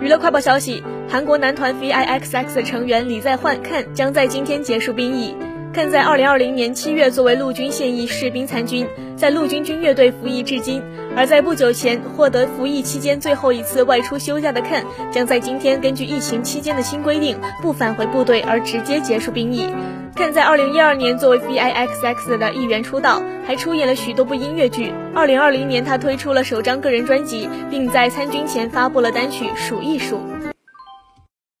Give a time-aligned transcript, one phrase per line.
[0.00, 5.34] 娱乐快报消息：韩国男团 V.I.X.X 的成员李在焕 Ken 将在今天结束兵役。
[5.74, 10.82] Ken 在2020年7月作为陆军现役士兵参军，在陆军军乐队服役至今。
[11.14, 19.68] 而在不久前获得服役期间最后一次外出休假的 Ken，，将在今天根据疫情期间的新规定，不返回部队而直接结束兵役。
[20.14, 24.92] 看在2012年作为 V.I.X.X 的一员出道，还出演了许多部音乐剧。
[25.14, 30.16] 2020年他推出了首张个人专辑，并在参军前发布了单曲《数一数》。